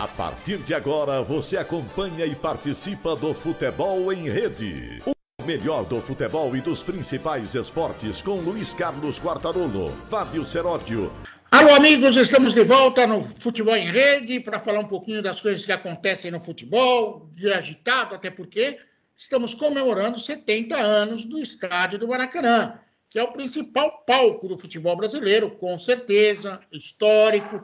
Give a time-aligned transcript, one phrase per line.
[0.00, 5.02] A partir de agora, você acompanha e participa do Futebol em Rede.
[5.04, 11.12] O melhor do futebol e dos principais esportes com Luiz Carlos Quartarolo, Fábio Seródio.
[11.50, 15.66] Alô, amigos, estamos de volta no Futebol em Rede para falar um pouquinho das coisas
[15.66, 18.78] que acontecem no futebol, de agitado, até porque
[19.14, 22.80] estamos comemorando 70 anos do estádio do Maracanã,
[23.10, 27.62] que é o principal palco do futebol brasileiro, com certeza, histórico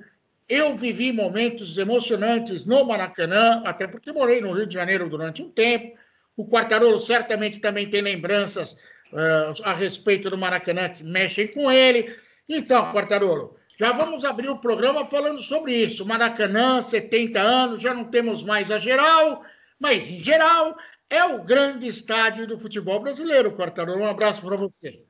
[0.48, 5.50] eu vivi momentos emocionantes no Maracanã, até porque morei no Rio de Janeiro durante um
[5.50, 5.96] tempo.
[6.36, 8.72] O Quartarolo certamente também tem lembranças
[9.12, 12.14] uh, a respeito do Maracanã que mexem com ele.
[12.48, 16.06] Então, Quartarolo, já vamos abrir o programa falando sobre isso.
[16.06, 19.42] Maracanã, 70 anos, já não temos mais a geral,
[19.80, 20.76] mas em geral
[21.10, 24.00] é o grande estádio do futebol brasileiro, Quartarolo.
[24.00, 25.05] Um abraço para você.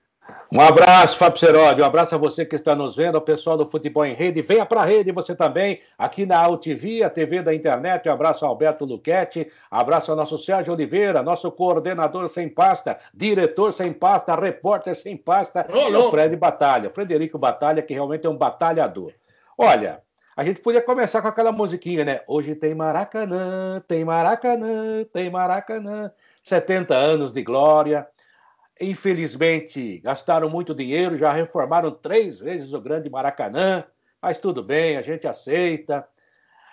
[0.53, 1.83] Um abraço, Fábio Seródio.
[1.83, 4.43] Um abraço a você que está nos vendo, ao pessoal do Futebol em Rede.
[4.43, 8.09] Venha para a rede você também, aqui na AltV, a TV da internet.
[8.09, 9.51] Um abraço ao Alberto Luquete.
[9.73, 15.17] Um abraço ao nosso Sérgio Oliveira, nosso coordenador sem pasta, diretor sem pasta, repórter sem
[15.17, 15.67] pasta.
[15.69, 19.13] e o Fred Batalha, Frederico Batalha, que realmente é um batalhador.
[19.59, 20.01] Olha,
[20.37, 22.21] a gente podia começar com aquela musiquinha, né?
[22.27, 26.13] Hoje tem Maracanã, tem Maracanã, tem Maracanã.
[26.45, 28.07] 70 anos de glória.
[28.81, 33.85] Infelizmente, gastaram muito dinheiro, já reformaram três vezes o Grande Maracanã,
[34.21, 36.07] mas tudo bem, a gente aceita.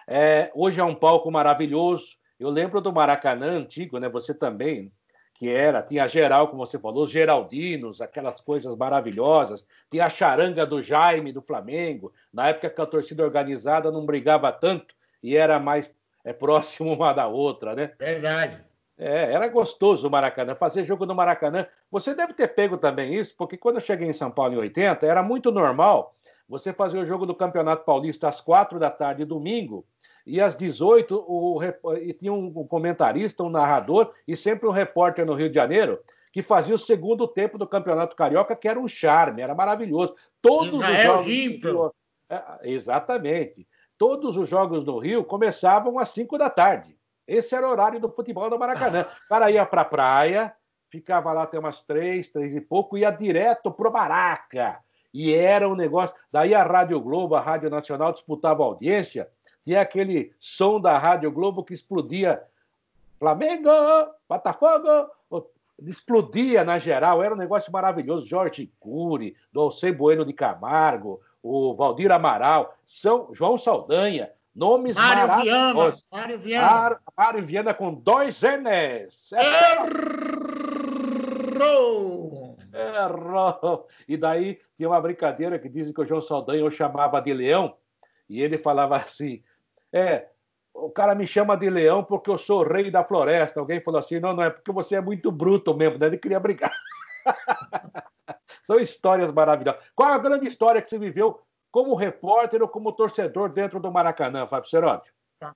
[0.06, 2.18] É, hoje é um palco maravilhoso.
[2.38, 4.10] Eu lembro do Maracanã antigo, né?
[4.10, 4.92] Você também,
[5.34, 9.66] que era, tinha geral, como você falou, os Geraldinos, aquelas coisas maravilhosas.
[9.90, 14.52] Tinha a charanga do Jaime, do Flamengo, na época que a torcida organizada não brigava
[14.52, 15.90] tanto e era mais
[16.26, 17.94] é, próximo uma da outra, né?
[17.98, 18.73] Verdade.
[18.98, 21.66] É, era gostoso o Maracanã, fazer jogo no Maracanã.
[21.92, 25.06] Você deve ter pego também isso, porque quando eu cheguei em São Paulo em 80,
[25.06, 26.16] era muito normal
[26.48, 29.86] você fazer o jogo do Campeonato Paulista às quatro da tarde, domingo,
[30.26, 31.60] e às 18 o,
[32.02, 36.00] e tinha um comentarista, um narrador e sempre um repórter no Rio de Janeiro
[36.34, 40.16] que fazia o segundo tempo do Campeonato Carioca, que era um charme, era maravilhoso.
[40.42, 41.94] Todos Israel os jogos Rio,
[42.28, 43.68] é, exatamente.
[44.00, 46.98] Todos os jogos do Rio começavam às 5 da tarde.
[47.28, 49.06] Esse era o horário do futebol do Maracanã.
[49.26, 50.54] O cara ia para a praia,
[50.90, 54.80] ficava lá até umas três, três e pouco, ia direto pro Maraca.
[55.14, 56.16] E era um negócio.
[56.32, 59.30] Daí a Rádio Globo, a Rádio Nacional disputava audiência.
[59.64, 62.44] Tinha aquele som da Rádio Globo que explodia.
[63.20, 63.70] Flamengo,
[64.28, 65.10] Botafogo,
[65.82, 68.26] explodia na geral, era um negócio maravilhoso.
[68.26, 75.96] Jorge Cury, Dolce Bueno de Camargo, o Valdir Amaral, São João Saldanha, Nomes Mário Viana.
[76.12, 77.00] Mário Viana.
[77.18, 79.32] Mário Viana com dois N's.
[81.56, 82.58] Errou!
[82.72, 83.88] Errou!
[84.08, 87.76] E daí tinha uma brincadeira que dizem que o João Saldanha eu chamava de leão,
[88.30, 89.44] e ele falava assim:
[89.92, 90.28] é,
[90.74, 93.60] o cara me chama de leão porque eu sou o rei da floresta.
[93.60, 96.08] Alguém falou assim: não, não é porque você é muito bruto mesmo, né?
[96.08, 96.74] Ele queria brigar.
[98.64, 99.84] São histórias maravilhosas.
[99.96, 101.42] Qual a grande história que você viveu
[101.74, 105.12] como repórter ou como torcedor dentro do Maracanã, Fábio Seródio?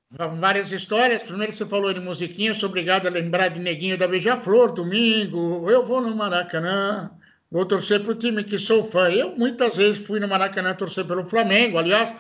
[0.10, 1.22] Várias histórias.
[1.22, 5.70] Primeiro você falou de musiquinha, sou obrigado a lembrar de Neguinho da Beija-Flor, domingo.
[5.70, 7.12] Eu vou no Maracanã,
[7.52, 9.12] vou torcer para o time que sou fã.
[9.12, 12.16] Eu muitas vezes fui no Maracanã torcer pelo Flamengo, aliás,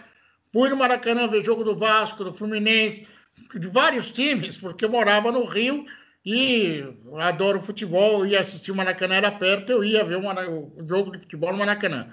[0.54, 3.08] fui no Maracanã ver jogo do Vasco, do Fluminense,
[3.56, 5.88] de vários times, porque eu morava no Rio
[6.24, 6.84] e
[7.16, 11.52] adoro futebol, ia assistir o Maracanã, era perto, eu ia ver o jogo de futebol
[11.52, 12.08] no Maracanã.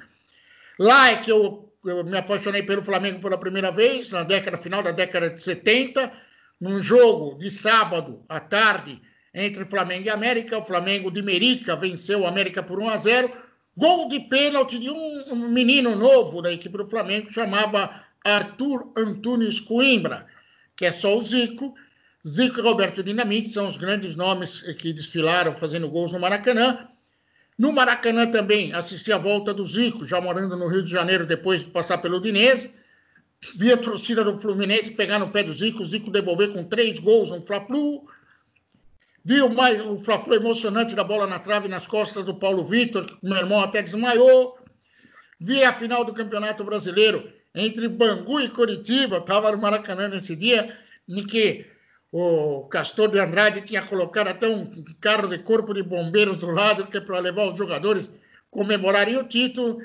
[0.78, 4.82] Lá é que eu eu me apaixonei pelo Flamengo pela primeira vez, na década final
[4.82, 6.12] da década de 70,
[6.60, 9.00] num jogo de sábado à tarde
[9.34, 10.58] entre Flamengo e América.
[10.58, 13.32] O Flamengo de Merica venceu o América por 1 a 0.
[13.76, 20.26] Gol de pênalti de um, menino novo da equipe do Flamengo, chamava Arthur Antunes Coimbra,
[20.76, 21.74] que é só o Zico.
[22.26, 26.88] Zico e Roberto Dinamite são os grandes nomes que desfilaram fazendo gols no Maracanã.
[27.56, 31.62] No Maracanã também assisti a volta do Zico, já morando no Rio de Janeiro depois
[31.62, 32.74] de passar pelo Udinese.
[33.56, 36.98] Vi a torcida do Fluminense pegar no pé do Zico, o Zico devolver com três
[36.98, 38.06] gols no Fla-Flu.
[39.24, 43.06] Vi o, mais, o Fla-Flu emocionante da bola na trave nas costas do Paulo Vitor,
[43.06, 44.58] que meu irmão até desmaiou.
[45.38, 50.76] Vi a final do Campeonato Brasileiro entre Bangu e Curitiba, estava no Maracanã nesse dia,
[51.08, 51.66] em que
[52.16, 54.70] o Castor de Andrade tinha colocado até um
[55.00, 58.14] carro de corpo de bombeiros do lado, que é para levar os jogadores
[58.52, 59.82] comemorarem o título.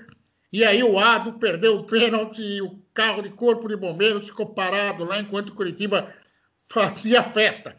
[0.53, 4.45] E aí o Ado perdeu o pênalti e o carro de corpo de bombeiros ficou
[4.45, 6.13] parado lá enquanto Curitiba
[6.69, 7.75] fazia festa.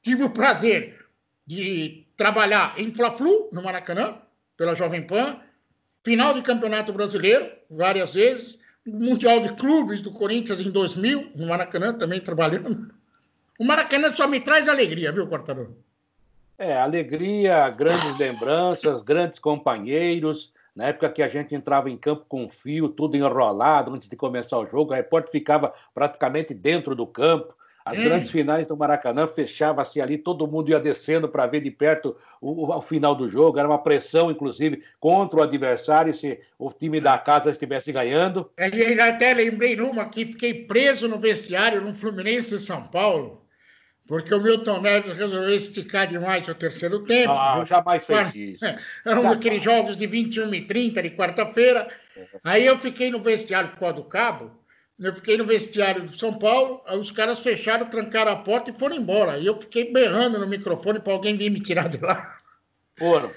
[0.00, 1.04] Tive o prazer
[1.44, 4.22] de trabalhar em Fla-Flu, no Maracanã,
[4.56, 5.40] pela Jovem Pan,
[6.04, 11.92] final de Campeonato Brasileiro, várias vezes, Mundial de Clubes do Corinthians em 2000, no Maracanã
[11.92, 12.99] também trabalhando.
[13.60, 15.76] O Maracanã só me traz alegria, viu, Quartarolo?
[16.56, 20.54] É, alegria, grandes lembranças, grandes companheiros.
[20.74, 24.56] Na época que a gente entrava em campo com fio, tudo enrolado antes de começar
[24.56, 27.54] o jogo, a repórter ficava praticamente dentro do campo.
[27.84, 28.04] As hum.
[28.04, 32.64] grandes finais do Maracanã fechava-se ali, todo mundo ia descendo para ver de perto o,
[32.64, 33.58] o, o, final do jogo.
[33.58, 38.50] Era uma pressão, inclusive, contra o adversário se o time da casa estivesse ganhando.
[38.56, 43.39] É, e até lembrei numa que fiquei preso no vestiário no Fluminense São Paulo,
[44.10, 47.30] porque o Milton Neves resolveu esticar demais o terceiro tempo.
[47.30, 48.64] Ah, jamais fez isso.
[49.06, 51.88] Eram aqueles jogos de 21 e 30 de quarta-feira.
[52.42, 54.58] Aí eu fiquei no vestiário por causa do cabo
[54.98, 58.96] eu fiquei no vestiário do São Paulo, os caras fecharam, trancaram a porta e foram
[58.96, 59.38] embora.
[59.38, 62.36] E eu fiquei berrando no microfone para alguém vir me tirar de lá.
[62.98, 63.30] Foram.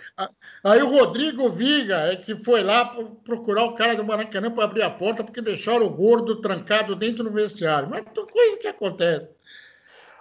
[0.62, 2.84] Aí o Rodrigo Viga é que foi lá
[3.24, 7.24] procurar o cara do Maracanã para abrir a porta, porque deixaram o gordo trancado dentro
[7.24, 7.90] do vestiário.
[7.90, 9.30] Mas coisa que acontece.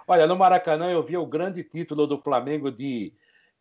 [0.07, 3.13] Olha, no Maracanã eu vi o grande título do Flamengo de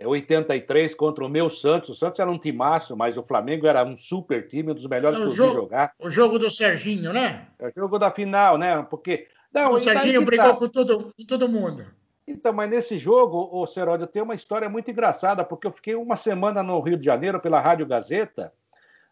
[0.06, 1.90] 83 é contra o meu Santos.
[1.90, 5.18] O Santos era um timaço, mas o Flamengo era um super time, um dos melhores
[5.18, 5.92] é, que eu jogo, vi jogar.
[5.98, 7.46] O jogo do Serginho, né?
[7.58, 8.82] É o jogo da final, né?
[8.88, 9.26] Porque.
[9.52, 10.56] Não, o Serginho brigou tá.
[10.56, 11.84] com todo, com todo mundo.
[12.26, 16.16] Então, mas nesse jogo, o Seródio, tem uma história muito engraçada, porque eu fiquei uma
[16.16, 18.52] semana no Rio de Janeiro pela Rádio Gazeta,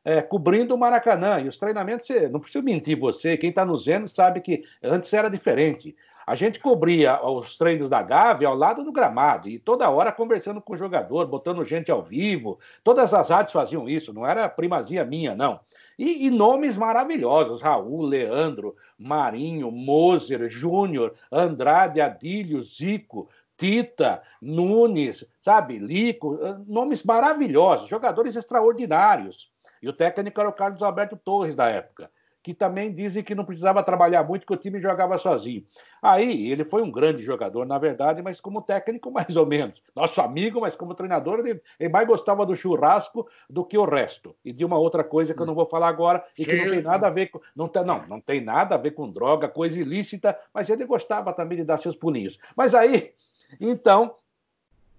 [0.05, 1.41] é, cobrindo o Maracanã.
[1.41, 5.29] E os treinamentos, não preciso mentir você, quem está nos vendo sabe que antes era
[5.29, 5.95] diferente.
[6.27, 10.61] A gente cobria os treinos da Gávea ao lado do gramado e toda hora conversando
[10.61, 12.59] com o jogador, botando gente ao vivo.
[12.85, 15.61] Todas as rádios faziam isso, não era primazia minha, não.
[15.99, 25.79] E, e nomes maravilhosos: Raul, Leandro, Marinho, Moser, Júnior, Andrade, Adílio, Zico, Tita, Nunes, sabe,
[25.79, 29.51] Lico, eh, nomes maravilhosos, jogadores extraordinários.
[29.83, 32.11] E o técnico era o Carlos Alberto Torres da época
[32.43, 35.65] que também dizem que não precisava trabalhar muito, que o time jogava sozinho.
[36.03, 39.83] Aí, ele foi um grande jogador, na verdade, mas como técnico, mais ou menos.
[39.95, 44.35] Nosso amigo, mas como treinador, ele, ele mais gostava do churrasco do que o resto.
[44.45, 46.83] E de uma outra coisa que eu não vou falar agora, e que não tem
[46.83, 47.41] nada a ver com.
[47.55, 51.33] Não, tem, não, não tem nada a ver com droga, coisa ilícita, mas ele gostava
[51.33, 52.39] também de dar seus pulinhos.
[52.57, 53.13] Mas aí,
[53.61, 54.17] então,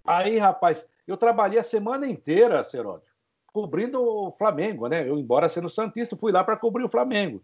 [0.06, 3.11] aí, rapaz, eu trabalhei a semana inteira, Seródio
[3.52, 5.08] cobrindo o Flamengo, né?
[5.08, 7.42] Eu, embora sendo Santista, fui lá para cobrir o Flamengo.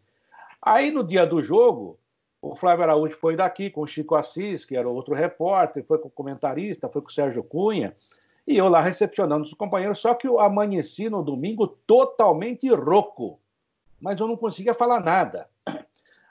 [0.61, 1.99] Aí, no dia do jogo,
[2.41, 6.07] o Flávio Araújo foi daqui com o Chico Assis, que era outro repórter, foi com
[6.07, 7.95] o comentarista, foi com o Sérgio Cunha,
[8.45, 13.39] e eu lá recepcionando os companheiros, só que eu amanheci no domingo totalmente rouco,
[13.99, 15.49] mas eu não conseguia falar nada.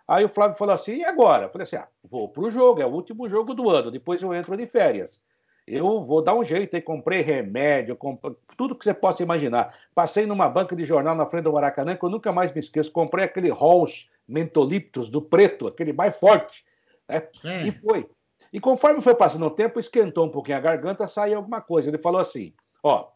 [0.09, 1.47] Aí o Flávio falou assim: e agora?
[1.47, 4.23] Eu falei assim: ah, vou para o jogo, é o último jogo do ano, depois
[4.23, 5.23] eu entro de férias.
[5.67, 9.75] Eu vou dar um jeito aí, comprei remédio, comprei tudo que você possa imaginar.
[9.95, 12.93] Passei numa banca de jornal na frente do Maracanã, que eu nunca mais me esqueço.
[12.93, 16.65] Comprei aquele Halls Mentoliptus do preto, aquele mais forte.
[17.09, 17.29] Né?
[17.67, 18.09] E foi.
[18.53, 21.91] E conforme foi passando o tempo, esquentou um pouquinho a garganta, saiu alguma coisa.
[21.91, 23.09] Ele falou assim: ó,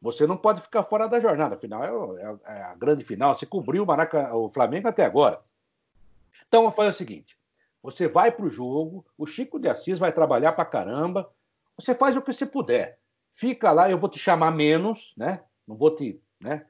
[0.00, 3.36] você não pode ficar fora da jornada, afinal é, é, é a grande final.
[3.38, 5.40] Você cobriu o, Maraca, o Flamengo até agora.
[6.48, 7.36] Então, vou fazer o seguinte:
[7.82, 11.30] você vai para o jogo, o Chico de Assis vai trabalhar para caramba,
[11.80, 12.98] você faz o que você puder.
[13.32, 15.42] Fica lá, eu vou te chamar menos, né?
[15.66, 16.66] Não vou te né,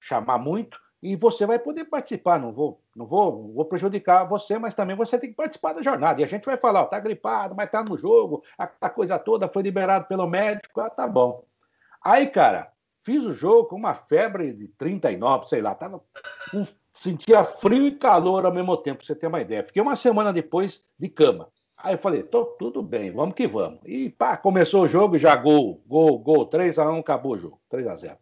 [0.00, 2.38] chamar muito, e você vai poder participar.
[2.38, 6.20] Não vou, não vou, vou prejudicar você, mas também você tem que participar da jornada.
[6.20, 9.18] E a gente vai falar, ó, tá gripado, mas tá no jogo, a, a coisa
[9.18, 11.44] toda foi liberado pelo médico, ah, tá bom.
[12.04, 16.02] Aí, cara, fiz o jogo com uma febre de 39, sei lá, tava
[16.92, 19.64] sentia frio e calor ao mesmo tempo, pra você ter uma ideia.
[19.64, 21.48] Fiquei uma semana depois de cama.
[21.82, 23.80] Aí eu falei, tô, tudo bem, vamos que vamos.
[23.84, 28.16] E pá, começou o jogo, já gol, gol, gol, 3x1, acabou o jogo, 3x0.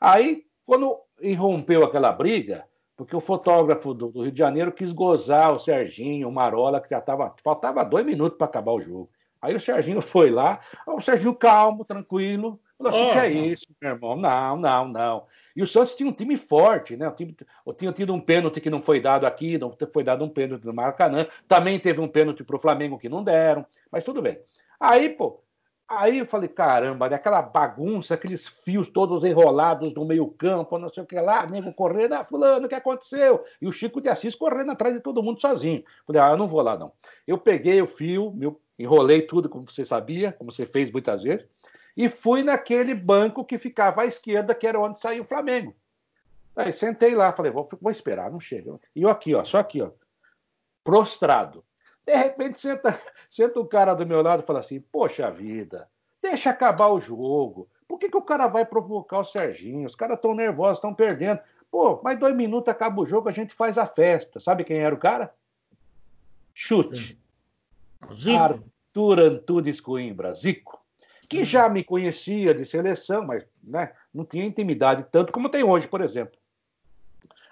[0.00, 2.64] Aí, quando irrompeu aquela briga,
[2.96, 6.90] porque o fotógrafo do, do, Rio de Janeiro quis gozar o Serginho, o Marola, que
[6.90, 9.10] já tava, faltava dois minutos para acabar o jogo.
[9.42, 13.66] Aí o Serginho foi lá, o Serginho calmo, tranquilo, falou assim, oh, que é isso,
[13.80, 14.16] meu irmão?
[14.16, 15.26] Não, não, não.
[15.54, 17.08] E o Santos tinha um time forte, né?
[17.08, 17.36] O time,
[17.76, 20.74] tinha tido um pênalti que não foi dado aqui, não foi dado um pênalti no
[20.74, 21.26] Maracanã.
[21.48, 24.38] Também teve um pênalti para o Flamengo que não deram, mas tudo bem.
[24.78, 25.42] Aí, pô,
[25.88, 31.06] aí eu falei, caramba, aquela bagunça, aqueles fios todos enrolados no meio-campo, não sei o
[31.06, 33.44] que lá, nego correndo, ah, fulano, o que aconteceu?
[33.60, 35.82] E o Chico de Assis correndo atrás de todo mundo sozinho.
[36.06, 36.92] Falei, ah, eu não vou lá, não.
[37.26, 41.48] Eu peguei o fio, meu, enrolei tudo, como você sabia, como você fez muitas vezes
[41.96, 45.74] e fui naquele banco que ficava à esquerda, que era onde saiu o Flamengo.
[46.54, 48.78] Aí sentei lá, falei, vou, vou esperar, não chega.
[48.94, 49.90] E eu aqui, ó, só aqui, ó,
[50.84, 51.64] prostrado.
[52.06, 52.98] De repente senta,
[53.28, 55.88] senta um cara do meu lado e fala assim: Poxa vida,
[56.22, 57.68] deixa acabar o jogo.
[57.88, 59.86] Por que, que o cara vai provocar o Serginho?
[59.86, 61.40] Os caras estão nervosos, estão perdendo.
[61.70, 64.40] Pô, mas dois minutos acaba o jogo, a gente faz a festa.
[64.40, 65.34] Sabe quem era o cara?
[66.54, 67.18] Chute.
[68.12, 68.38] Zico.
[68.38, 70.80] Arthur Antunes Coimbra, Zico.
[71.28, 75.88] Que já me conhecia de seleção, mas né, não tinha intimidade tanto como tem hoje,
[75.88, 76.38] por exemplo.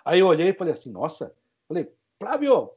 [0.05, 1.35] Aí eu olhei e falei assim, nossa,
[1.67, 1.91] falei,
[2.21, 2.71] Flávio,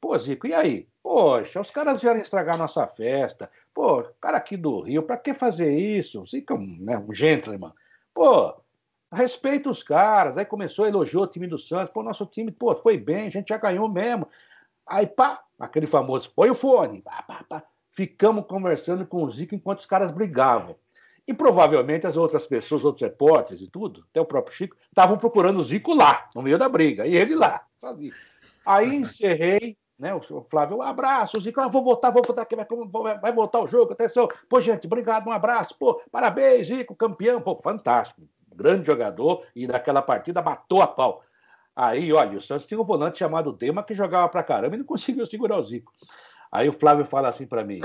[0.00, 0.88] pô, Zico, e aí?
[1.02, 3.48] Poxa, os caras vieram estragar nossa festa.
[3.74, 6.24] Pô, cara aqui do Rio, pra que fazer isso?
[6.26, 7.72] Zico é um, né, um gentleman.
[8.12, 8.54] Pô,
[9.12, 10.36] respeita os caras.
[10.36, 11.92] Aí começou a elogiar o time do Santos.
[11.92, 14.28] Pô, nosso time, pô, foi bem, a gente já ganhou mesmo.
[14.86, 17.00] Aí, pá, aquele famoso, põe o fone.
[17.02, 17.64] Pá, pá, pá.
[17.92, 20.76] Ficamos conversando com o Zico enquanto os caras brigavam.
[21.26, 25.58] E provavelmente as outras pessoas, outros repórteres e tudo, até o próprio Chico, estavam procurando
[25.58, 28.12] o Zico lá, no meio da briga, e ele lá, sabe?
[28.64, 30.14] Aí encerrei, né?
[30.14, 32.66] O Flávio, um abraço, o Zico, ah, vou voltar, vou voltar aqui, vai,
[33.18, 34.28] vai voltar o jogo, atenção.
[34.48, 40.02] Pô, gente, obrigado, um abraço, pô, parabéns, Zico, campeão, pô, fantástico, grande jogador, e naquela
[40.02, 41.22] partida matou a pau.
[41.76, 44.84] Aí, olha, o Santos tinha um volante chamado Dema que jogava pra caramba e não
[44.86, 45.92] conseguiu segurar o Zico.
[46.50, 47.80] Aí o Flávio fala assim para mim: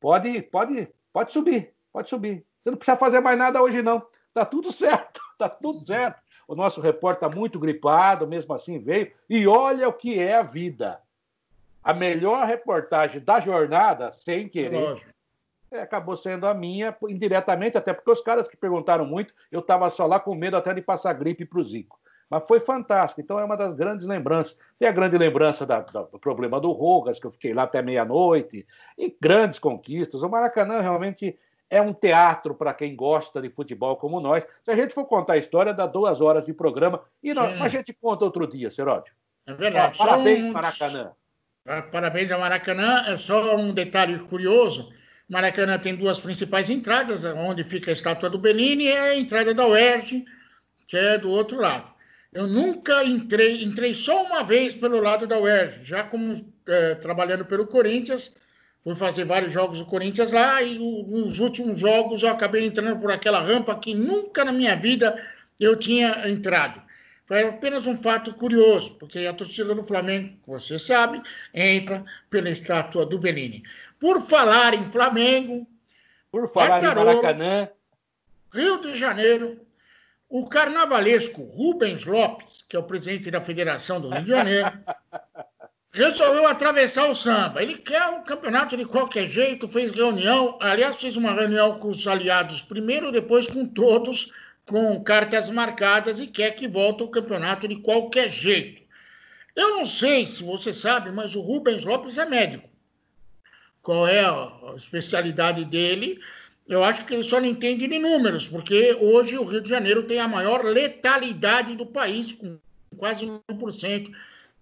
[0.00, 2.44] pode, pode, pode subir, pode subir.
[2.62, 4.02] Você não precisa fazer mais nada hoje, não.
[4.32, 6.22] Tá tudo certo, tá tudo certo.
[6.48, 9.12] O nosso repórter está muito gripado, mesmo assim veio.
[9.28, 11.00] E olha o que é a vida.
[11.82, 15.02] A melhor reportagem da jornada, sem querer,
[15.70, 19.88] é, acabou sendo a minha, indiretamente, até porque os caras que perguntaram muito, eu estava
[19.90, 21.98] só lá com medo até de passar gripe para o Zico.
[22.32, 23.20] Mas foi fantástico.
[23.20, 24.56] Então é uma das grandes lembranças.
[24.78, 27.82] Tem a grande lembrança da, da, do problema do Rogas, que eu fiquei lá até
[27.82, 30.22] meia-noite, e grandes conquistas.
[30.22, 34.46] O Maracanã realmente é um teatro para quem gosta de futebol como nós.
[34.62, 37.68] Se a gente for contar a história, dá duas horas de programa, e nós, a
[37.68, 39.12] gente conta outro dia, Seródio.
[39.46, 39.98] É verdade.
[40.00, 40.52] Ah, parabéns, um...
[40.52, 41.12] Maracanã.
[41.66, 43.04] Ah, parabéns ao Maracanã.
[43.08, 44.90] É só um detalhe curioso.
[45.28, 49.66] Maracanã tem duas principais entradas, onde fica a estátua do Benini e a entrada da
[49.66, 50.24] UERJ,
[50.88, 51.91] que é do outro lado.
[52.32, 57.44] Eu nunca entrei, entrei só uma vez pelo lado da UERJ, já como é, trabalhando
[57.44, 58.34] pelo Corinthians,
[58.82, 62.98] fui fazer vários jogos do Corinthians lá e o, nos últimos jogos eu acabei entrando
[62.98, 65.22] por aquela rampa que nunca na minha vida
[65.60, 66.80] eu tinha entrado.
[67.26, 71.22] Foi apenas um fato curioso, porque a torcida do Flamengo, você sabe,
[71.54, 73.62] entra pela estátua do Benini.
[74.00, 75.66] Por falar em Flamengo,
[76.30, 77.68] por falar em Maracanã,
[78.52, 79.60] Rio de Janeiro,
[80.32, 84.72] o carnavalesco Rubens Lopes, que é o presidente da Federação do Rio de Janeiro,
[85.92, 87.62] resolveu atravessar o samba.
[87.62, 91.88] Ele quer o um campeonato de qualquer jeito, fez reunião, aliás, fez uma reunião com
[91.88, 94.32] os aliados primeiro, depois com todos,
[94.64, 98.80] com cartas marcadas e quer que volte o campeonato de qualquer jeito.
[99.54, 102.70] Eu não sei se você sabe, mas o Rubens Lopes é médico.
[103.82, 106.18] Qual é a especialidade dele?
[106.68, 110.04] Eu acho que ele só não entende de números, porque hoje o Rio de Janeiro
[110.04, 112.58] tem a maior letalidade do país, com
[112.96, 114.12] quase 1%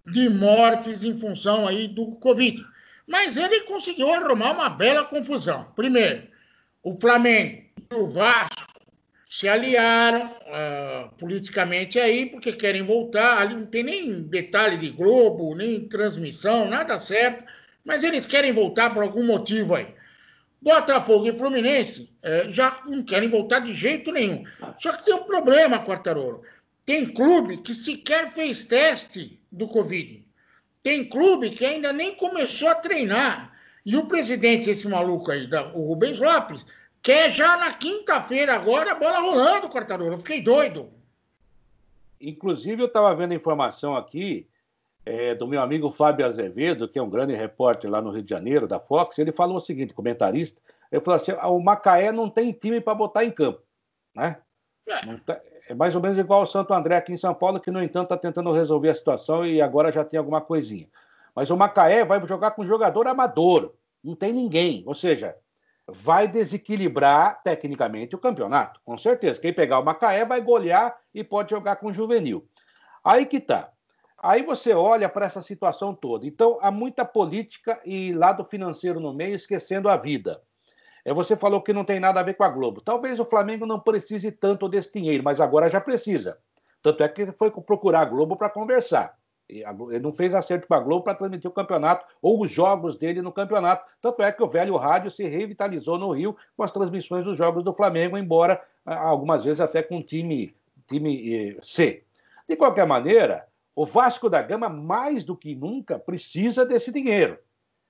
[0.07, 2.65] de mortes em função aí do Covid.
[3.07, 5.73] Mas ele conseguiu arrumar uma bela confusão.
[5.77, 6.27] Primeiro,
[6.83, 8.71] o Flamengo e o Vasco
[9.25, 13.39] se aliaram uh, politicamente aí, porque querem voltar.
[13.39, 17.45] Ali não tem nem detalhe de Globo, nem transmissão, nada certo,
[17.85, 19.89] mas eles querem voltar por algum motivo aí.
[20.61, 24.45] Botafogo e Fluminense é, já não querem voltar de jeito nenhum.
[24.79, 26.43] Só que tem um problema, Quartarolo.
[26.85, 30.27] Tem clube que sequer fez teste do Covid.
[30.83, 33.53] Tem clube que ainda nem começou a treinar.
[33.85, 36.65] E o presidente, esse maluco aí, o Rubens Lopes,
[37.03, 40.13] quer já na quinta-feira agora a bola rolando, Quartarolo.
[40.13, 40.91] Eu fiquei doido.
[42.21, 44.50] Inclusive, eu estava vendo informação aqui
[45.05, 48.31] é, do meu amigo Fábio Azevedo, que é um grande repórter lá no Rio de
[48.31, 52.29] Janeiro, da Fox, ele falou o seguinte, comentarista, ele falou assim, ah, o Macaé não
[52.29, 53.63] tem time para botar em campo,
[54.15, 54.39] né?
[54.87, 55.17] É.
[55.25, 57.83] Tá, é mais ou menos igual o Santo André aqui em São Paulo, que, no
[57.83, 60.89] entanto, está tentando resolver a situação e agora já tem alguma coisinha.
[61.35, 64.83] Mas o Macaé vai jogar com jogador amador, não tem ninguém.
[64.85, 65.37] Ou seja,
[65.87, 69.41] vai desequilibrar tecnicamente o campeonato, com certeza.
[69.41, 72.45] Quem pegar o Macaé vai golear e pode jogar com o juvenil.
[73.05, 73.71] Aí que tá.
[74.23, 76.27] Aí você olha para essa situação toda.
[76.27, 80.43] Então, há muita política e lado financeiro no meio, esquecendo a vida.
[81.05, 82.83] É, você falou que não tem nada a ver com a Globo.
[82.83, 86.39] Talvez o Flamengo não precise tanto desse dinheiro, mas agora já precisa.
[86.83, 89.19] Tanto é que foi procurar a Globo para conversar.
[89.49, 93.21] Ele não fez acerto com a Globo para transmitir o campeonato ou os jogos dele
[93.21, 93.91] no campeonato.
[94.01, 97.65] Tanto é que o velho rádio se revitalizou no Rio com as transmissões dos jogos
[97.65, 100.55] do Flamengo, embora algumas vezes até com time,
[100.87, 102.05] time eh, C.
[102.49, 103.47] De qualquer maneira,
[103.81, 107.39] o Vasco da Gama, mais do que nunca, precisa desse dinheiro.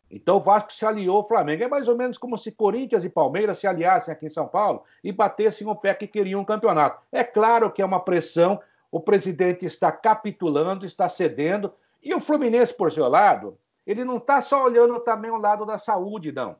[0.08, 1.64] Então o Vasco se aliou ao Flamengo.
[1.64, 4.84] É mais ou menos como se Corinthians e Palmeiras se aliassem aqui em São Paulo
[5.02, 7.02] e batessem o pé que queriam um campeonato.
[7.10, 8.60] É claro que é uma pressão.
[8.88, 14.40] o presidente está capitulando, está cedendo, e o Fluminense, por seu lado, ele não está
[14.40, 16.54] só olhando também o lado da saúde, não.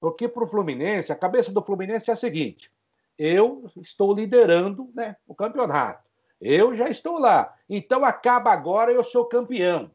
[0.00, 2.68] Porque para o Fluminense, a cabeça do Fluminense é a seguinte:
[3.16, 6.09] eu estou liderando né, o campeonato.
[6.40, 7.54] Eu já estou lá.
[7.68, 9.90] Então acaba agora, eu sou campeão.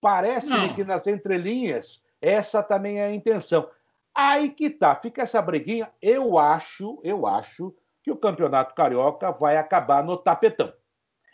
[0.00, 3.70] Parece-me que nas entrelinhas, essa também é a intenção.
[4.14, 5.90] Aí que tá, fica essa briguinha.
[6.00, 10.72] Eu acho, eu acho que o Campeonato Carioca vai acabar no tapetão.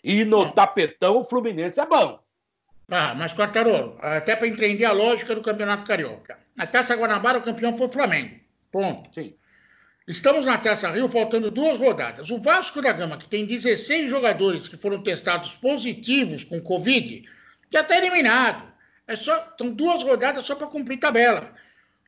[0.04, 0.52] E no é.
[0.52, 2.20] tapetão o Fluminense é bom.
[2.88, 6.38] Ah, mas Quartarolo, até para entender a lógica do Campeonato Carioca.
[6.56, 8.36] Na Taça Guanabara o campeão foi o Flamengo.
[8.70, 9.12] Ponto.
[9.14, 9.34] Sim.
[10.10, 12.32] Estamos na Taça Rio faltando duas rodadas.
[12.32, 17.22] O Vasco da Gama, que tem 16 jogadores que foram testados positivos com Covid,
[17.72, 18.64] já está eliminado.
[19.06, 21.52] É só, são duas rodadas só para cumprir tabela.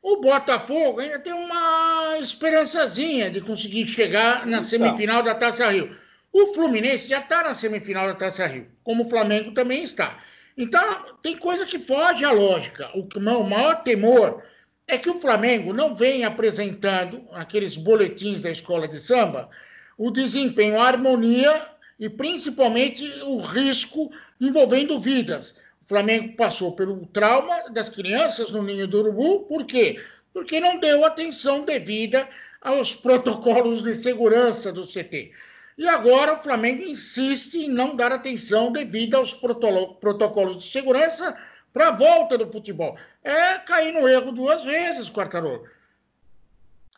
[0.03, 4.63] O Botafogo ainda tem uma esperançazinha de conseguir chegar na então.
[4.63, 5.97] semifinal da Taça Rio.
[6.33, 10.19] O Fluminense já está na semifinal da Taça Rio, como o Flamengo também está.
[10.59, 12.91] Então, tem coisa que foge à lógica.
[12.97, 14.43] O, o maior temor
[14.87, 19.49] é que o Flamengo não vem apresentando, aqueles boletins da escola de samba,
[19.97, 21.67] o desempenho, a harmonia
[21.99, 24.11] e principalmente o risco
[24.41, 25.55] envolvendo vidas.
[25.85, 30.03] O Flamengo passou pelo trauma das crianças no Ninho do Urubu, por quê?
[30.33, 32.29] Porque não deu atenção devida
[32.61, 35.33] aos protocolos de segurança do CT.
[35.79, 41.37] E agora o Flamengo insiste em não dar atenção devido aos protocolos de segurança
[41.73, 42.97] para a volta do futebol.
[43.23, 45.65] É cair no erro duas vezes, Quartarolo.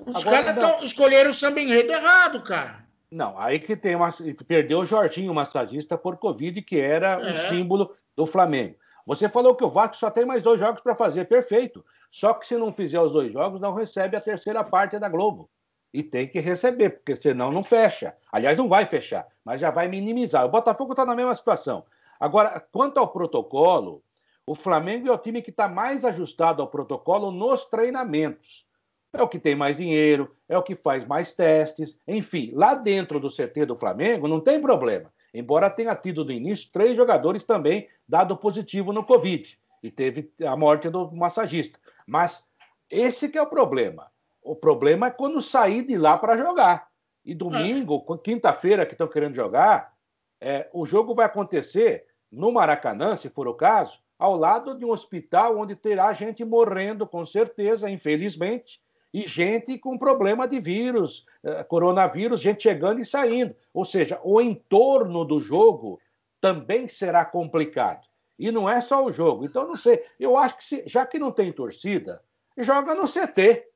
[0.04, 2.84] Os caras escolheram o samba enredo errado, cara.
[3.10, 4.12] Não, aí que tem uma.
[4.46, 7.32] Perdeu o Jorginho, o massagista, por Covid, que era é.
[7.32, 8.74] um símbolo do Flamengo.
[9.06, 11.84] Você falou que o Vasco só tem mais dois jogos para fazer, perfeito.
[12.10, 15.48] Só que se não fizer os dois jogos, não recebe a terceira parte da Globo.
[15.92, 18.16] E tem que receber, porque senão não fecha.
[18.32, 20.44] Aliás, não vai fechar, mas já vai minimizar.
[20.44, 21.84] O Botafogo está na mesma situação.
[22.18, 24.02] Agora, quanto ao protocolo,
[24.46, 28.66] o Flamengo é o time que está mais ajustado ao protocolo nos treinamentos.
[29.12, 31.98] É o que tem mais dinheiro, é o que faz mais testes.
[32.06, 36.70] Enfim, lá dentro do CT do Flamengo não tem problema embora tenha tido no início
[36.72, 41.78] três jogadores também dado positivo no Covid e teve a morte do massagista.
[42.06, 42.46] Mas
[42.88, 44.10] esse que é o problema.
[44.40, 46.88] O problema é quando sair de lá para jogar.
[47.24, 48.18] E domingo, é.
[48.18, 49.94] quinta-feira que estão querendo jogar,
[50.40, 54.90] é, o jogo vai acontecer no Maracanã, se for o caso, ao lado de um
[54.90, 58.80] hospital onde terá gente morrendo, com certeza, infelizmente,
[59.12, 63.54] e gente com problema de vírus, eh, coronavírus, gente chegando e saindo.
[63.72, 66.00] Ou seja, o entorno do jogo
[66.40, 68.04] também será complicado.
[68.38, 69.44] E não é só o jogo.
[69.44, 70.02] Então, não sei.
[70.18, 72.20] Eu acho que, se, já que não tem torcida,
[72.58, 73.66] joga no CT.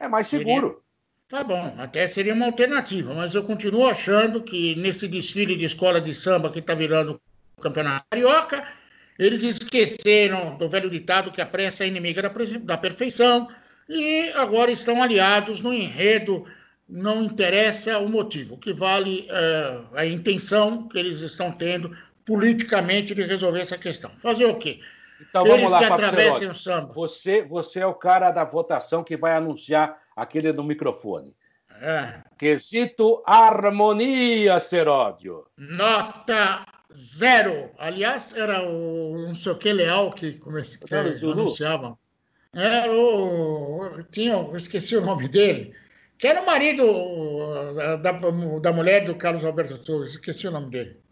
[0.00, 0.82] É mais seguro.
[1.28, 5.98] Tá bom, até seria uma alternativa, mas eu continuo achando que nesse desfile de escola
[5.98, 7.18] de samba que está virando
[7.58, 8.68] campeonato carioca,
[9.22, 12.22] eles esqueceram do velho ditado que a pressa é inimiga
[12.62, 13.48] da, perfeição,
[13.88, 16.44] e agora estão aliados no enredo,
[16.88, 23.14] não interessa o motivo, o que vale é, a intenção que eles estão tendo politicamente
[23.14, 24.10] de resolver essa questão.
[24.16, 24.80] Fazer o quê?
[25.20, 26.92] Então vamos eles lá, que atravessem o samba.
[26.94, 31.34] Você, você é o cara da votação que vai anunciar aquele no microfone.
[31.80, 32.22] É.
[32.38, 35.46] Quesito harmonia, Seródio.
[35.56, 37.70] Nota zero.
[37.78, 41.98] Aliás, era o não sei o que Leal que, comece, que anunciava.
[42.54, 45.74] É, o, tinha, esqueci o nome dele,
[46.18, 46.84] que era o marido
[48.02, 48.12] da,
[48.60, 51.02] da mulher do Carlos Alberto Torres, esqueci o nome dele.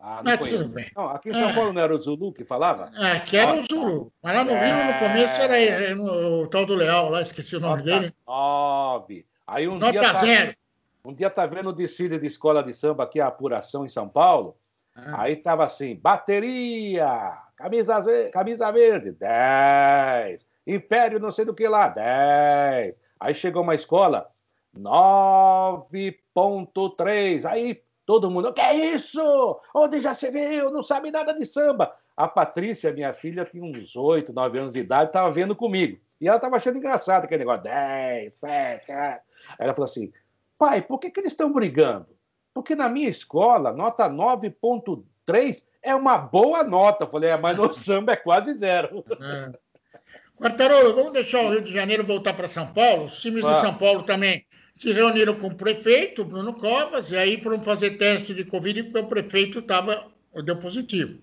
[0.00, 0.90] Ah, não Mas tudo bem.
[0.96, 1.52] Não, aqui em São é.
[1.52, 2.90] Paulo não era o Zulu que falava?
[2.96, 4.12] É, que era ah, o Zulu.
[4.22, 4.64] Mas lá no é...
[4.64, 8.14] Rio, no começo, era é, o tal do Leal, lá, esqueci o nome Nota dele.
[8.26, 9.26] Nove.
[9.46, 10.52] Aí um Nota dia.
[10.52, 10.54] Tá.
[11.04, 14.08] Um dia tá vendo o desfile de escola de samba aqui, a apuração em São
[14.08, 14.56] Paulo.
[15.06, 15.22] Ah.
[15.22, 20.44] Aí tava assim: bateria, camisa, camisa verde, 10.
[20.66, 22.94] Império não sei do que lá, 10.
[23.20, 24.30] Aí chegou uma escola,
[24.76, 27.44] 9.3.
[27.44, 29.60] Aí todo mundo, que é isso?
[29.74, 30.70] Onde já se viu?
[30.70, 31.92] Não sabe nada de samba.
[32.16, 36.00] A Patrícia, minha filha, tinha uns 8, 9 anos de idade, estava vendo comigo.
[36.20, 38.92] E ela estava achando engraçado aquele negócio, 10, 7.
[38.92, 39.18] Aí
[39.58, 40.12] ela falou assim,
[40.58, 42.08] pai, por que, que eles estão brigando?
[42.52, 47.04] Porque na minha escola, nota 9.3 é uma boa nota.
[47.04, 49.04] Eu falei, é, mas no samba é quase zero.
[49.20, 49.52] É.
[50.36, 53.04] Quartarolo, vamos deixar o Rio de Janeiro voltar para São Paulo.
[53.04, 53.52] Os times ah.
[53.52, 57.98] de São Paulo também se reuniram com o prefeito, Bruno Covas, e aí foram fazer
[57.98, 60.06] teste de Covid porque o prefeito tava,
[60.44, 61.18] deu positivo.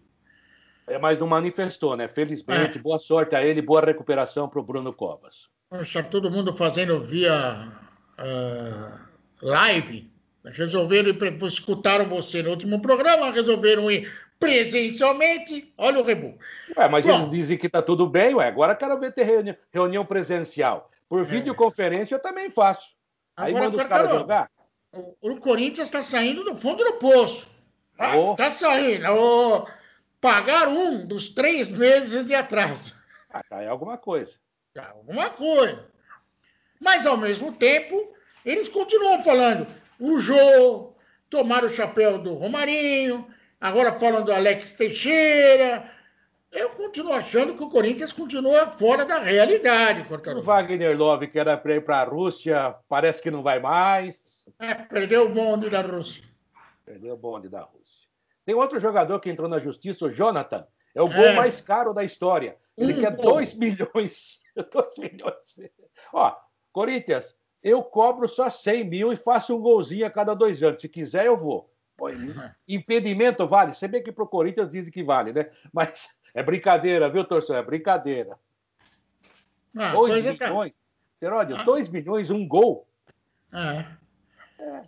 [0.85, 2.07] É, mas não manifestou, né?
[2.07, 2.81] Felizmente, é.
[2.81, 5.49] boa sorte a ele, boa recuperação para o Bruno Covas.
[5.69, 7.71] Poxa, todo mundo fazendo via
[8.19, 8.99] uh,
[9.41, 10.11] live,
[10.51, 11.11] Resolveram
[11.47, 15.73] escutaram você no último programa, resolveram ir presencialmente.
[15.77, 16.37] Olha o rebu.
[16.77, 18.47] Ué, mas Bom, eles dizem que está tudo bem, ué.
[18.47, 20.91] Agora quero ver ter reunião, reunião presencial.
[21.07, 21.23] Por é.
[21.23, 22.89] videoconferência eu também faço.
[23.35, 24.49] Aí Agora, manda os caras jogar.
[24.93, 27.47] O, o Corinthians está saindo do fundo do poço.
[27.91, 28.35] Está oh.
[28.35, 29.05] Tá saindo.
[29.11, 29.67] Oh,
[30.21, 32.95] pagar um dos três meses de atraso.
[33.29, 34.33] Ah, tá, é alguma coisa.
[34.73, 35.85] Tá, alguma coisa.
[36.79, 38.13] Mas, ao mesmo tempo,
[38.45, 39.67] eles continuam falando.
[39.99, 40.93] O Jô,
[41.29, 43.27] tomaram o chapéu do Romarinho,
[43.59, 45.89] agora falam do Alex Teixeira.
[46.51, 51.57] Eu continuo achando que o Corinthians continua fora da realidade, O Wagner Love, que era
[51.57, 54.45] para ir para a Rússia, parece que não vai mais.
[54.59, 56.23] É, perdeu o bonde da Rússia.
[56.85, 58.07] Perdeu o bonde da Rússia.
[58.45, 60.65] Tem outro jogador que entrou na justiça, o Jonathan.
[60.93, 61.35] É o gol é.
[61.35, 62.57] mais caro da história.
[62.77, 64.41] Ele quer 2 milhões.
[64.55, 65.71] 2 milhões.
[66.13, 66.33] Ó,
[66.71, 70.79] Corinthians, eu cobro só 100 mil e faço um golzinho a cada dois anos.
[70.79, 71.67] Se quiser, eu vou.
[71.97, 72.09] Pô,
[72.67, 73.73] impedimento vale.
[73.73, 75.49] Se bem que para o Corinthians dizem que vale, né?
[75.73, 77.55] Mas é brincadeira, viu, torcedor?
[77.55, 78.37] É brincadeira.
[79.73, 80.47] 2 ah, tá.
[80.47, 80.73] milhões.
[81.19, 81.91] Seródio, 2 ah.
[81.91, 82.87] milhões, um gol.
[83.51, 83.85] É.
[84.59, 84.81] é.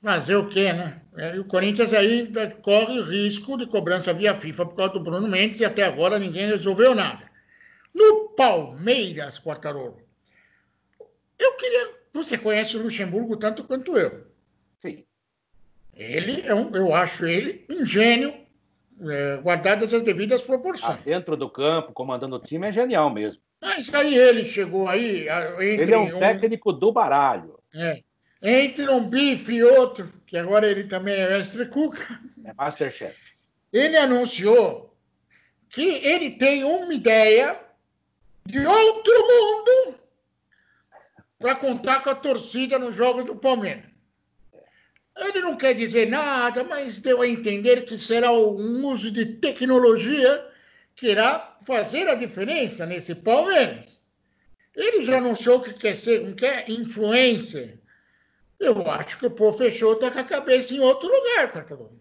[0.00, 1.02] Fazer o quê, né?
[1.16, 5.58] É, o Corinthians aí corre risco de cobrança via FIFA por causa do Bruno Mendes
[5.58, 7.28] e até agora ninguém resolveu nada.
[7.92, 10.00] No Palmeiras, Quartarolo,
[11.36, 11.99] eu queria.
[12.12, 14.26] Você conhece o Luxemburgo tanto quanto eu.
[14.80, 15.04] Sim.
[15.94, 18.34] Ele é um, eu acho ele um gênio,
[19.02, 20.98] é, guardadas as devidas proporções.
[20.98, 23.40] Ah, dentro do campo, comandando o time, é genial mesmo.
[23.60, 25.28] Mas aí ele chegou aí.
[25.58, 27.58] ele é um técnico do baralho.
[27.74, 28.02] É,
[28.42, 32.18] entre um bife e outro, que agora ele também é mestre Cuca.
[32.44, 33.16] É Masterchef.
[33.70, 34.96] Ele anunciou
[35.68, 37.60] que ele tem uma ideia
[38.46, 39.99] de outro mundo
[41.40, 43.90] para contar com a torcida nos jogos do Palmeiras.
[45.16, 50.46] Ele não quer dizer nada, mas deu a entender que será um uso de tecnologia
[50.94, 54.00] que irá fazer a diferença nesse Palmeiras.
[54.76, 57.80] Ele já anunciou que quer ser, um quer influencer
[58.60, 61.98] eu acho que o Pô fechou está com a cabeça em outro lugar, Catalunha.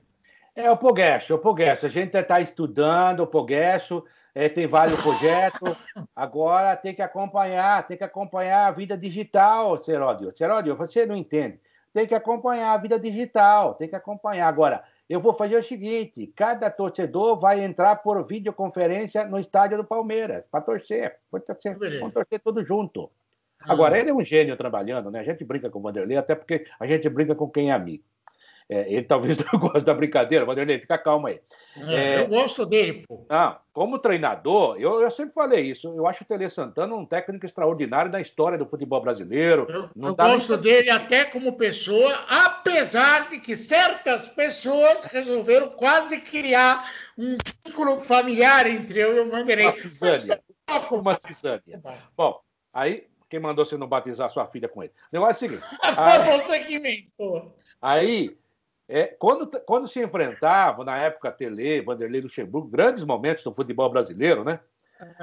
[0.54, 1.86] É o Poguesso, o Poguesso.
[1.86, 5.78] A gente está estudando o Poguesso, é, tem vários projetos.
[6.15, 10.36] Agora tem que acompanhar, tem que acompanhar a vida digital, Seródio.
[10.36, 11.60] Seródio, você não entende.
[11.92, 14.48] Tem que acompanhar a vida digital, tem que acompanhar.
[14.48, 19.84] Agora, eu vou fazer o seguinte: cada torcedor vai entrar por videoconferência no estádio do
[19.84, 21.18] Palmeiras, para torcer.
[21.32, 23.10] Vamos torcer, vamos torcer tudo junto.
[23.62, 23.98] Agora, hum.
[23.98, 25.20] ele é um gênio trabalhando, né?
[25.20, 28.04] A gente brinca com o Vanderlei, até porque a gente brinca com quem é amigo.
[28.69, 31.41] É, ele talvez não goste da brincadeira, Vanderlei, fica calmo aí.
[31.75, 33.25] É, é, eu gosto dele, pô.
[33.27, 35.88] Não, como treinador, eu, eu, sempre falei isso.
[35.88, 39.65] Eu acho o Tele Santana um técnico extraordinário da história do futebol brasileiro.
[39.67, 40.62] Eu, eu gosto nem...
[40.62, 48.67] dele até como pessoa, apesar de que certas pessoas resolveram quase criar um vínculo familiar
[48.67, 49.65] entre eu e o Vanderlei.
[49.65, 50.43] Uma cisânia.
[50.91, 51.82] Uma cisânia.
[52.15, 52.39] Bom,
[52.71, 54.91] aí quem mandou você não batizar sua filha com ele?
[55.12, 55.77] O negócio é o seguinte.
[55.95, 57.55] Foi você que inventou.
[57.82, 58.38] Aí,
[58.89, 64.43] é, quando, quando se enfrentava, na época, Tele, Vanderlei Luxemburgo, grandes momentos do futebol brasileiro,
[64.43, 64.60] né?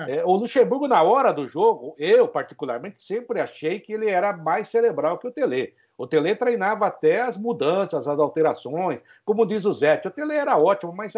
[0.09, 4.69] É, o Luxemburgo, na hora do jogo, eu, particularmente, sempre achei que ele era mais
[4.69, 5.75] cerebral que o Tele.
[5.99, 10.01] O Tele treinava até as mudanças, as alterações, como diz o Zé.
[10.05, 11.13] O Tele era ótimo, mas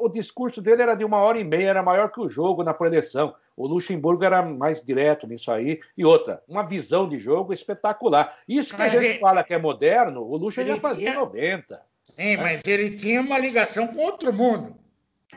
[0.00, 2.74] o discurso dele era de uma hora e meia, era maior que o jogo na
[2.74, 3.34] preleção.
[3.56, 5.80] O Luxemburgo era mais direto nisso aí.
[5.96, 8.38] E outra, uma visão de jogo espetacular.
[8.48, 9.18] Isso que mas a gente ele...
[9.18, 11.20] fala que é moderno, o Luxemburgo já fazia tinha...
[11.20, 11.82] 90.
[12.04, 12.42] Sim, né?
[12.42, 14.76] mas ele tinha uma ligação com outro mundo.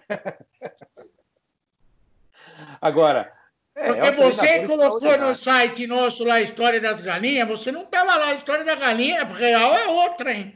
[2.82, 3.32] Agora.
[3.74, 7.84] É, Porque é você colocou no site nosso lá a História das Galinhas, você não
[7.84, 10.56] estava lá, a História da Galinha real é outra, hein?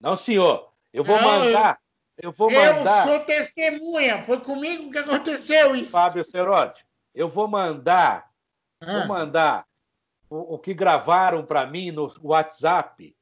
[0.00, 0.70] Não, senhor.
[0.92, 1.78] Eu vou não, mandar.
[1.80, 1.87] Eu
[2.32, 3.06] vou mandar.
[3.06, 4.22] Eu sou testemunha.
[4.22, 5.92] Foi comigo que aconteceu isso.
[5.92, 8.28] Fábio Cerotti, eu vou mandar.
[8.80, 8.98] Ah.
[8.98, 9.64] Vou mandar
[10.28, 13.14] o, o que gravaram para mim no WhatsApp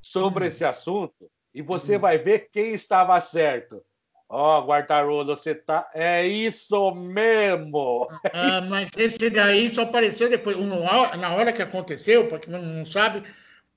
[0.00, 0.48] sobre hum.
[0.48, 2.00] esse assunto e você hum.
[2.00, 3.82] vai ver quem estava certo.
[4.28, 5.90] Ó, oh, Guardarolo, você tá.
[5.92, 8.08] É isso mesmo!
[8.32, 10.56] Ah, mas esse daí só apareceu depois.
[11.18, 13.22] Na hora que aconteceu, para quem não sabe,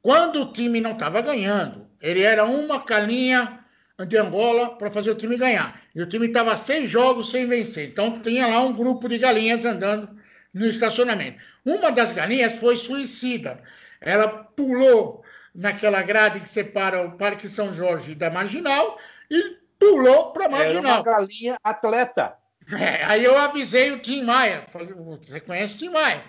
[0.01, 1.85] quando o time não estava ganhando.
[2.01, 3.64] Ele era uma calinha
[4.03, 5.79] de Angola para fazer o time ganhar.
[5.93, 7.89] E o time estava seis jogos sem vencer.
[7.89, 10.09] Então tinha lá um grupo de galinhas andando
[10.53, 11.41] no estacionamento.
[11.63, 13.61] Uma das galinhas foi suicida.
[14.01, 18.99] Ela pulou naquela grade que separa o Parque São Jorge da Marginal
[19.31, 20.83] e pulou para a Marginal.
[20.85, 22.35] Era uma galinha atleta.
[22.77, 24.67] É, aí eu avisei o Tim Maia.
[24.71, 26.23] Falei, você conhece o Tim Maia?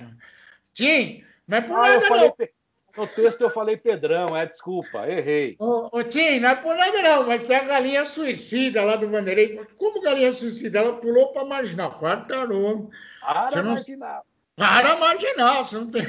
[0.73, 2.49] Tim, não é por ah, nada falei, não.
[2.97, 5.57] No texto eu falei Pedrão, é desculpa, errei.
[5.59, 9.11] Ô, ô Tim, não é por nada não, mas tem a galinha suicida lá do
[9.11, 9.61] Vanderlei.
[9.77, 10.79] Como galinha suicida?
[10.79, 12.91] Ela pulou para marginal, quartarou.
[13.21, 13.71] Para não...
[13.71, 14.25] marginal.
[14.57, 16.07] Para marginal, você não tem.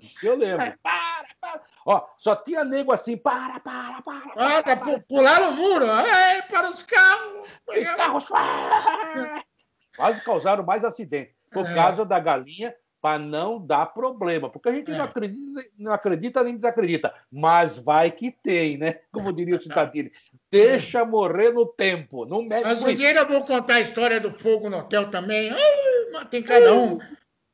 [0.00, 0.72] Isso eu lembro.
[0.82, 1.60] Para, para.
[1.84, 4.20] Ó, só tinha nego assim, para, para, para.
[4.34, 5.00] Para, para, para.
[5.00, 5.86] pular o muro.
[5.86, 7.48] É, para os carros.
[7.68, 8.28] Os carros.
[9.96, 11.34] Quase causaram mais acidente.
[11.52, 11.74] Por é.
[11.74, 14.50] causa da galinha, para não dar problema.
[14.50, 14.96] Porque a gente é.
[14.96, 17.14] não, acredita, não acredita nem desacredita.
[17.30, 19.00] Mas vai que tem, né?
[19.12, 20.10] Como diria o Citadini.
[20.50, 22.24] Deixa morrer no tempo.
[22.24, 25.50] Não mexe Mas dia eu vou contar a história do fogo no hotel também.
[25.50, 26.98] Ai, tem cada um.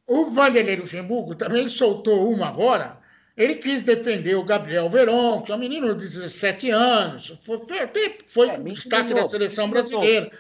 [0.07, 3.01] O Vanderlei Luxemburgo também soltou uma agora.
[3.37, 8.19] Ele quis defender o Gabriel Veron, que é um menino de 17 anos, foi, foi,
[8.27, 10.31] foi é, destaque da seleção brasileira.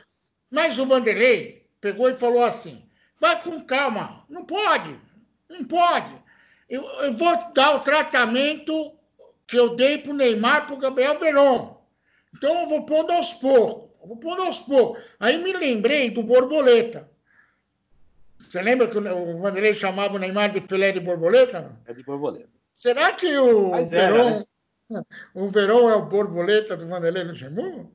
[0.50, 2.82] Mas o Vanderlei pegou e falou assim:
[3.22, 4.98] vai com calma, não pode,
[5.48, 6.12] não pode.
[6.68, 8.92] Eu, eu vou dar o tratamento
[9.46, 11.80] que eu dei para o Neymar para o Gabriel Veron.
[12.34, 15.00] Então eu vou pondo aos poucos, vou pondo aos poucos.
[15.20, 17.08] Aí me lembrei do Borboleta.
[18.50, 21.74] Você lembra que o Vanderlei chamava o Neymar de filé de borboleta?
[21.86, 22.50] É de borboleta.
[22.74, 24.46] Será que o Verão,
[24.90, 25.02] né?
[25.32, 27.90] o Verão é o borboleta do Vanderlei Luxemburgo?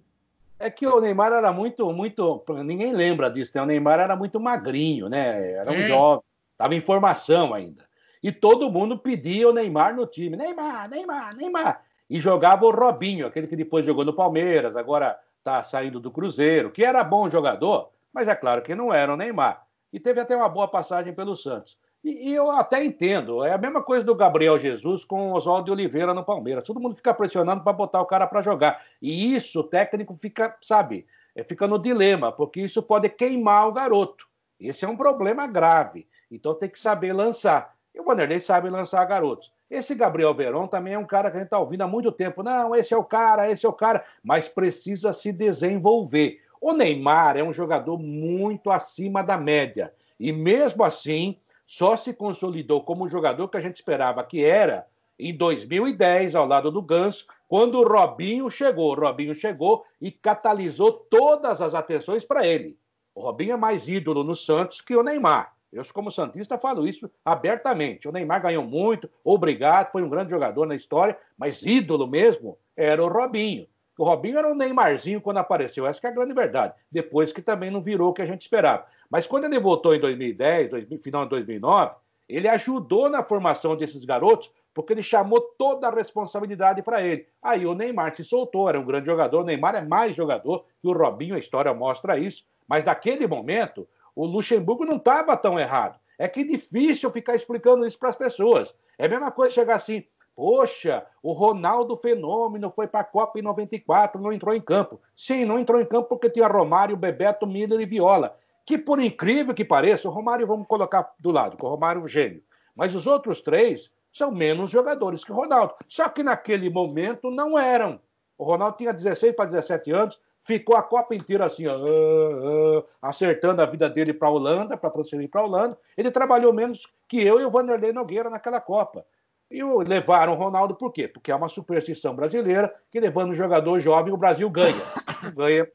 [0.60, 2.43] É que o Neymar era muito, muito.
[2.63, 3.62] Ninguém lembra disso, né?
[3.62, 5.52] O Neymar era muito magrinho, né?
[5.52, 5.88] Era um é.
[5.88, 7.86] jovem, estava em formação ainda.
[8.24, 10.36] E todo mundo pedia o Neymar no time.
[10.36, 11.82] Neymar, Neymar, Neymar.
[12.10, 16.72] E jogava o Robinho, aquele que depois jogou no Palmeiras, agora está saindo do Cruzeiro,
[16.72, 20.36] que era bom jogador, mas é claro que não era o Neymar e teve até
[20.36, 21.78] uma boa passagem pelo Santos.
[22.10, 26.13] E, eu até entendo, é a mesma coisa do Gabriel Jesus com o Oswaldo Oliveira
[26.13, 26.63] no Palmeiras.
[26.63, 28.82] Todo mundo fica pressionando para botar o cara para jogar.
[29.02, 33.74] E isso o técnico fica, sabe, é, fica no dilema, porque isso pode queimar o
[33.74, 34.26] garoto.
[34.58, 36.08] Esse é um problema grave.
[36.32, 37.76] Então tem que saber lançar.
[37.93, 39.52] E o Vanderlei sabe lançar garotos.
[39.70, 42.41] Esse Gabriel Verón também é um cara que a gente está ouvindo há muito tempo.
[42.41, 46.39] Não, esse é o cara, esse é o cara, mas precisa se desenvolver.
[46.62, 49.93] O Neymar é um jogador muito acima da média.
[50.17, 51.38] E mesmo assim,
[51.68, 54.88] só se consolidou como o jogador que a gente esperava que era
[55.20, 58.92] em 2010, ao lado do Ganso, quando o Robinho chegou.
[58.92, 62.78] O Robinho chegou e catalisou todas as atenções para ele.
[63.14, 65.54] O Robinho é mais ídolo no Santos que o Neymar.
[65.74, 68.08] Eu, como Santista, falo isso abertamente.
[68.08, 73.04] O Neymar ganhou muito, obrigado, foi um grande jogador na história, mas ídolo mesmo era
[73.04, 73.68] o Robinho.
[73.98, 76.74] O Robinho era um Neymarzinho quando apareceu, essa é a grande verdade.
[76.92, 78.86] Depois que também não virou o que a gente esperava.
[79.10, 81.96] Mas quando ele voltou em 2010, 2000, final de 2009,
[82.30, 87.26] ele ajudou na formação desses garotos, porque ele chamou toda a responsabilidade para ele.
[87.42, 89.42] Aí o Neymar se soltou, era um grande jogador.
[89.42, 92.44] O Neymar é mais jogador que o Robinho, a história mostra isso.
[92.68, 96.00] Mas naquele momento, o Luxemburgo não estava tão errado.
[96.20, 98.78] É que é difícil ficar explicando isso para as pessoas.
[98.98, 100.04] É a mesma coisa chegar assim,
[100.38, 105.02] Poxa, o Ronaldo Fenômeno foi para a Copa em 94, não entrou em campo.
[105.15, 108.38] Sim, não entrou em campo porque tinha Romário, Bebeto, Miller e Viola.
[108.63, 112.08] Que por incrível que pareça, o Romário vamos colocar do lado, com o Romário é
[112.08, 112.43] gênio.
[112.76, 115.73] Mas os outros três são menos jogadores que o Ronaldo.
[115.88, 118.00] Só que naquele momento não eram.
[118.38, 123.63] O Ronaldo tinha 16 para 17 anos, ficou a Copa inteira assim, uh, uh, acertando
[123.63, 125.80] a vida dele para a Holanda, para transferir para a Holanda.
[125.97, 129.04] Ele trabalhou menos que eu e o Vanderlei Nogueira naquela Copa.
[129.50, 131.08] E levaram o Ronaldo por quê?
[131.08, 134.82] Porque é uma superstição brasileira que levando um jogador jovem o Brasil ganha.
[135.36, 135.68] ganha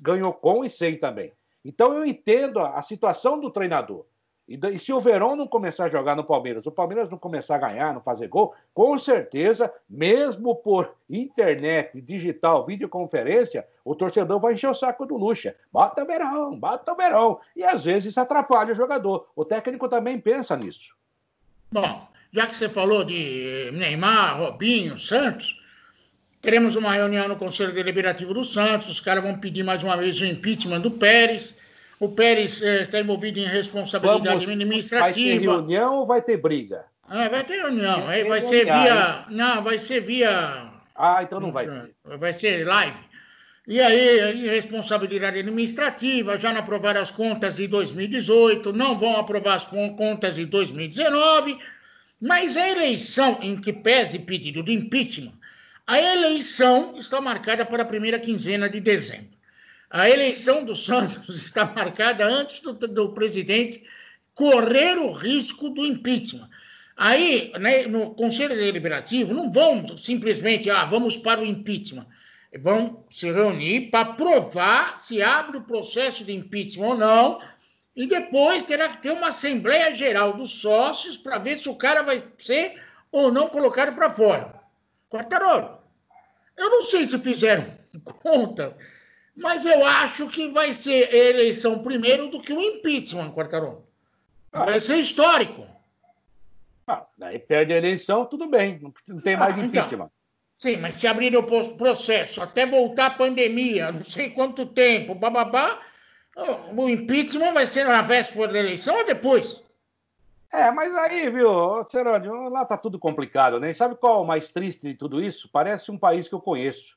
[0.00, 1.32] ganhou com e sem também.
[1.64, 4.04] Então eu entendo a, situação do treinador.
[4.48, 7.56] E, e, se o Verão não começar a jogar no Palmeiras, o Palmeiras não começar
[7.56, 14.54] a ganhar, não fazer gol, com certeza, mesmo por internet, digital, videoconferência, o torcedor vai
[14.54, 15.54] encher o saco do Lucha.
[15.70, 17.40] Bota o Verão, bota o Verão.
[17.54, 19.28] E às vezes atrapalha o jogador.
[19.36, 20.96] O técnico também pensa nisso.
[21.70, 25.58] Bom, já que você falou de Neymar, Robinho, Santos,
[26.42, 28.88] teremos uma reunião no Conselho Deliberativo do Santos.
[28.88, 31.58] Os caras vão pedir mais uma vez o impeachment do Pérez.
[31.98, 35.00] O Pérez eh, está envolvido em responsabilidade Vamos, administrativa.
[35.00, 36.84] Vai ter reunião ou vai ter briga?
[37.08, 38.02] Ah, vai ter reunião.
[38.02, 39.24] Vai, vai ser via.
[39.30, 40.70] Não, vai ser via.
[40.94, 41.94] Ah, então não vai ter.
[42.18, 43.08] Vai ser live.
[43.66, 49.66] E aí, responsabilidade administrativa, já não aprovaram as contas de 2018, não vão aprovar as
[49.66, 51.58] contas de 2019
[52.20, 55.32] mas a eleição em que pese pedido de impeachment,
[55.86, 59.38] a eleição está marcada para a primeira quinzena de dezembro.
[59.90, 63.82] A eleição do Santos está marcada antes do, do presidente
[64.34, 66.48] correr o risco do impeachment.
[66.96, 72.06] Aí, né, no Conselho Deliberativo, não vão simplesmente, ah, vamos para o impeachment.
[72.60, 77.40] Vão se reunir para provar se abre o processo de impeachment ou não,
[77.98, 82.00] e depois terá que ter uma Assembleia Geral dos Sócios para ver se o cara
[82.00, 82.80] vai ser
[83.10, 84.54] ou não colocaram para fora.
[85.10, 85.80] Quartarolo,
[86.56, 87.66] eu não sei se fizeram
[88.22, 88.78] contas,
[89.36, 93.84] mas eu acho que vai ser eleição primeiro do que o impeachment, Quartarolo.
[94.52, 95.66] Vai ser histórico.
[96.86, 100.10] Ah, daí perde a eleição, tudo bem, não tem mais ah, então, impeachment.
[100.56, 105.80] sim, mas se abrir o processo até voltar a pandemia, não sei quanto tempo, bababá,
[106.76, 109.64] o impeachment vai ser na véspera da eleição ou depois?
[110.52, 113.74] É, mas aí, viu, Cerônio, lá tá tudo complicado, né?
[113.74, 115.48] Sabe qual é o mais triste de tudo isso?
[115.52, 116.96] Parece um país que eu conheço.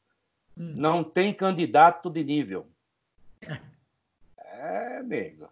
[0.57, 0.73] Hum.
[0.75, 2.67] Não tem candidato de nível.
[4.37, 5.49] É, nego.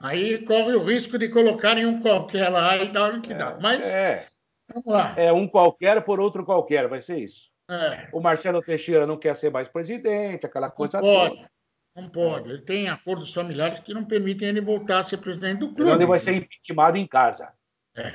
[0.00, 3.58] Aí corre o risco de colocarem um qualquer lá e dar no que é, dá.
[3.60, 4.26] Mas, é.
[4.68, 5.14] vamos lá.
[5.16, 7.50] É um qualquer por outro qualquer, vai ser isso.
[7.70, 8.08] É.
[8.12, 11.48] O Marcelo Teixeira não quer ser mais presidente, aquela coisa toda.
[11.94, 12.50] Não pode.
[12.50, 15.82] Ele tem acordos familiares que não permitem ele voltar a ser presidente do clube.
[15.82, 17.52] Então ele vai ser impeachmentado em casa.
[17.96, 18.12] É.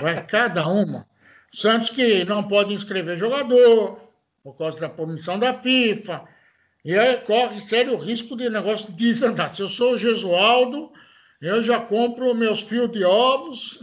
[0.00, 1.06] Vai cada uma.
[1.52, 4.00] Santos que não pode inscrever jogador
[4.42, 6.26] por causa da punição da FIFA.
[6.84, 9.48] E aí corre sério risco de negócio desandar.
[9.48, 10.92] Se eu sou o Gesualdo,
[11.40, 13.80] eu já compro meus fios de ovos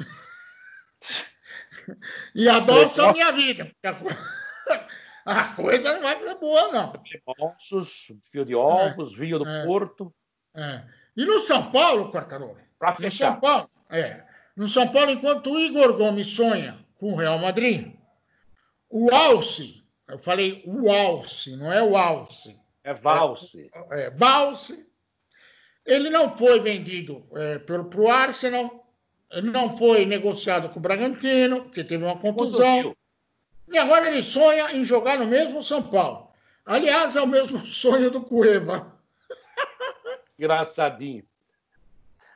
[2.33, 3.69] e adoço a minha vida.
[5.25, 6.93] A coisa não vai ser boa, não.
[7.39, 10.13] Ossos, fio de ovos, é, vinho do é, Porto.
[10.55, 10.83] É.
[11.15, 12.57] E no São Paulo, Quartarolo?
[12.99, 14.23] No São Paulo, é.
[14.55, 17.95] No São Paulo, enquanto o Igor Gomes sonha com o Real Madrid,
[18.89, 22.61] o Alce, eu falei o Alce, não é o Alce.
[22.83, 23.71] É Valse.
[23.91, 24.93] É, é Valse
[25.85, 28.87] ele não foi vendido é, para o Arsenal,
[29.31, 32.95] ele não foi negociado com o Bragantino, porque teve uma contusão.
[33.67, 36.29] E agora ele sonha em jogar no mesmo São Paulo.
[36.65, 38.93] Aliás, é o mesmo sonho do Cueva.
[40.37, 41.23] Engraçadinho.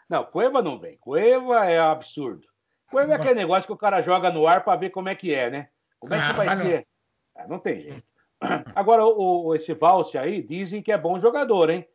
[0.09, 0.97] Não, Cueva não vem.
[0.97, 2.47] Cueva é absurdo.
[2.89, 5.33] Cueva é aquele negócio que o cara joga no ar para ver como é que
[5.33, 5.69] é, né?
[5.99, 6.87] Como é que ah, vai ser?
[7.35, 7.43] Não.
[7.43, 8.03] Ah, não tem jeito.
[8.75, 11.87] Agora, o, esse Valse aí, dizem que é bom jogador, hein?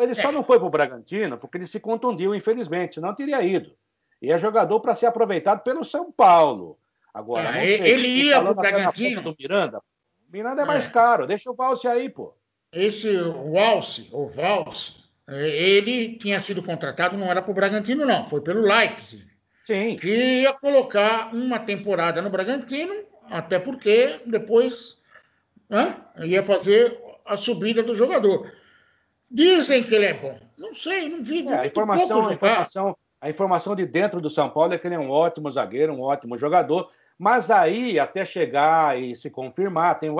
[0.00, 0.32] Ele só é.
[0.32, 3.74] não foi para o Bragantino porque ele se contundiu, infelizmente, senão teria ido.
[4.20, 6.78] E é jogador para ser aproveitado pelo São Paulo.
[7.12, 9.22] Agora, é, sei, ele ia para o Bragantino.
[9.22, 9.82] Do Miranda.
[10.30, 10.90] Miranda é mais é.
[10.90, 12.34] caro, deixa o Valse aí, pô.
[12.72, 18.40] Esse Valse, o Valse, ele tinha sido contratado, não era para o Bragantino, não, foi
[18.42, 19.24] pelo Leipzig.
[19.64, 19.96] Sim.
[19.96, 22.94] Que ia colocar uma temporada no Bragantino,
[23.30, 24.98] até porque depois
[25.68, 28.50] né, ia fazer a subida do jogador.
[29.30, 30.40] Dizem que ele é bom.
[30.56, 31.46] Não sei, não vi.
[31.46, 34.94] É, a, informação, a, informação, a informação de dentro do São Paulo é que ele
[34.94, 36.90] é um ótimo zagueiro, um ótimo jogador.
[37.18, 40.10] Mas aí, até chegar e se confirmar, tem,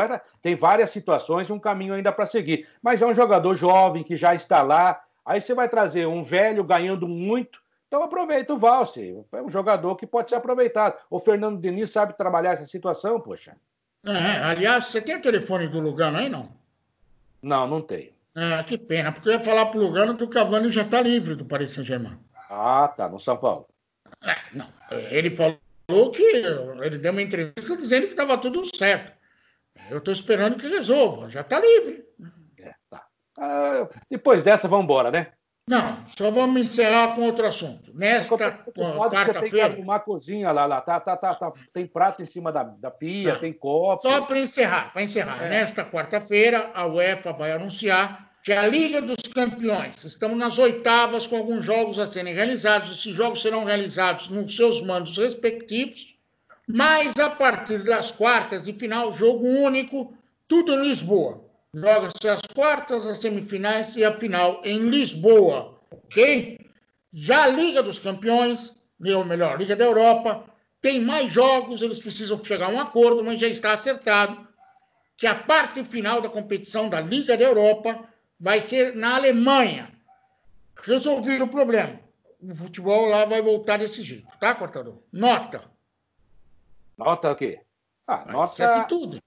[0.42, 2.66] tem várias situações e um caminho ainda para seguir.
[2.82, 5.00] Mas é um jogador jovem que já está lá.
[5.24, 7.60] Aí você vai trazer um velho ganhando muito.
[7.86, 9.24] Então aproveita o Valse.
[9.32, 10.98] É um jogador que pode ser aproveitado.
[11.08, 13.56] O Fernando Diniz sabe trabalhar essa situação, poxa.
[14.04, 16.48] É, aliás, você tem o telefone do Lugano aí, não?
[17.40, 18.10] Não, não tenho.
[18.34, 21.00] Ah, que pena, porque eu ia falar para o Lugano que o Cavani já está
[21.00, 22.18] livre do Paris Saint-Germain.
[22.48, 23.66] Ah, tá, no São Paulo.
[24.22, 24.66] É, não,
[25.10, 29.16] ele falou que ele deu uma entrevista dizendo que estava tudo certo.
[29.90, 32.04] Eu estou esperando que resolva, já está livre.
[32.58, 33.06] É, tá.
[33.38, 35.32] Ah, depois dessa, vamos embora, né?
[35.68, 37.92] Não, só vamos encerrar com outro assunto.
[37.94, 39.40] Nesta quarta-feira.
[39.40, 40.80] Tem que arrumar cozinha lá, lá.
[40.80, 43.40] Tá, tá, tá, tá, tem prato em cima da, da pia, Não.
[43.40, 44.00] tem copo.
[44.00, 45.44] Só para encerrar, para encerrar.
[45.44, 45.50] É.
[45.50, 50.02] Nesta quarta-feira, a UEFA vai anunciar a Liga dos Campeões.
[50.04, 52.90] Estamos nas oitavas com alguns jogos a serem realizados.
[52.90, 56.16] Esses jogos serão realizados nos seus mandos respectivos,
[56.66, 60.14] mas a partir das quartas de final, jogo único,
[60.46, 61.44] tudo em Lisboa.
[61.74, 66.58] Joga-se as quartas, as semifinais e a final em Lisboa, ok?
[67.12, 68.74] Já a Liga dos Campeões,
[69.14, 70.44] ou melhor, Liga da Europa,
[70.80, 74.48] tem mais jogos, eles precisam chegar a um acordo, mas já está acertado
[75.16, 79.92] que a parte final da competição da Liga da Europa vai ser na Alemanha.
[80.82, 81.98] Resolver o problema.
[82.40, 85.02] O futebol lá vai voltar desse jeito, tá, Cortador?
[85.12, 85.64] Nota.
[86.96, 87.60] Nota o quê?
[88.06, 88.84] Ah, nota.
[88.84, 89.20] tudo.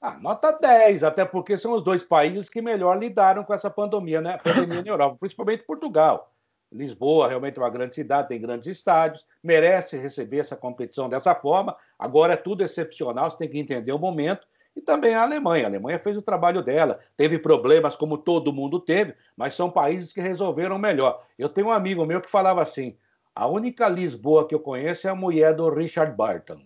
[0.00, 4.20] Ah, nota 10, até porque são os dois países que melhor lidaram com essa pandemia,
[4.20, 4.38] né?
[4.38, 6.30] Pandemia na Europa, principalmente Portugal.
[6.70, 11.76] Lisboa realmente é uma grande cidade, tem grandes estádios, merece receber essa competição dessa forma.
[11.98, 14.46] Agora é tudo excepcional, você tem que entender o momento
[14.76, 15.64] e também a Alemanha.
[15.64, 20.12] A Alemanha fez o trabalho dela, teve problemas como todo mundo teve, mas são países
[20.12, 21.22] que resolveram melhor.
[21.38, 22.96] Eu tenho um amigo meu que falava assim:
[23.34, 26.60] a única Lisboa que eu conheço é a mulher do Richard Barton.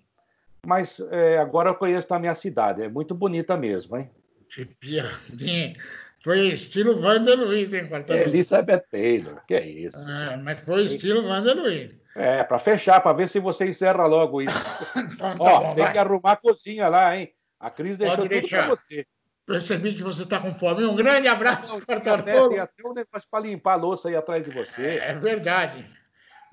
[0.67, 4.11] Mas é, agora eu conheço a cidade, é muito bonita mesmo, hein?
[4.51, 5.77] Que piadinha.
[6.21, 8.27] Foi estilo Wander Luiz, hein, Quartarolo?
[8.27, 9.97] Elizabeth Taylor, que é isso.
[9.97, 11.91] É, mas foi estilo Wander Luiz.
[12.17, 14.53] É, para fechar, para ver se você encerra logo isso.
[14.97, 15.93] então, tá Ó, bom, tem vai.
[15.93, 17.33] que arrumar a cozinha lá, hein?
[17.59, 19.07] A Cris deixou Pode tudo para você.
[19.47, 20.85] Percebi que você está com fome.
[20.85, 22.51] Um grande abraço, Quartarolo.
[22.51, 24.99] Tem até um negócio para limpar a louça aí atrás de você.
[24.99, 25.89] É verdade.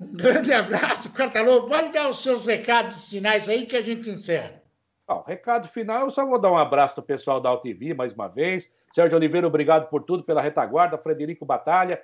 [0.00, 1.68] Um grande abraço, Quartarolo.
[1.68, 4.62] Pode dar os seus recados finais aí que a gente encerra.
[5.06, 8.12] Bom, recado final, eu só vou dar um abraço para o pessoal da AltV mais
[8.12, 8.72] uma vez.
[8.92, 10.98] Sérgio Oliveira, obrigado por tudo, pela retaguarda.
[10.98, 12.02] Frederico Batalha,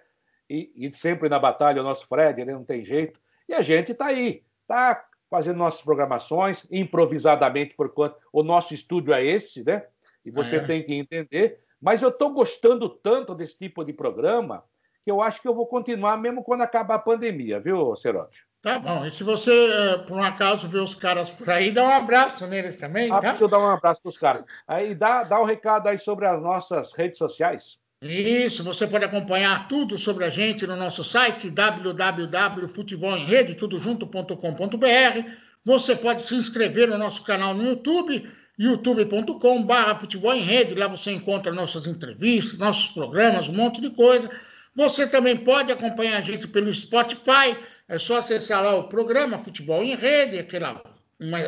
[0.48, 3.18] e, e sempre na batalha o nosso Fred, ele não tem jeito.
[3.48, 9.14] E a gente está aí, está fazendo nossas programações improvisadamente, por quanto o nosso estúdio
[9.14, 9.86] é esse, né?
[10.22, 10.60] E você é.
[10.60, 11.58] tem que entender.
[11.80, 14.62] Mas eu estou gostando tanto desse tipo de programa
[15.02, 18.42] que eu acho que eu vou continuar mesmo quando acabar a pandemia, viu, Seródio?
[18.60, 19.06] Tá bom.
[19.06, 22.46] E se você, eh, por um acaso, vê os caras por aí, dá um abraço
[22.46, 23.30] neles também, ah, tá?
[23.30, 24.44] Deixa eu dar um abraço para os caras.
[24.68, 27.80] Aí dá, dá um recado aí sobre as nossas redes sociais.
[28.02, 35.30] Isso, você pode acompanhar tudo sobre a gente no nosso site www.futebolemrede, tudo junto.com.br.
[35.64, 38.28] Você pode se inscrever no nosso canal no YouTube
[38.58, 40.76] youtube.com.br.
[40.76, 44.28] Lá você encontra nossas entrevistas, nossos programas, um monte de coisa.
[44.74, 47.56] Você também pode acompanhar a gente pelo Spotify.
[47.88, 50.82] É só acessar lá o programa Futebol em Rede, aquela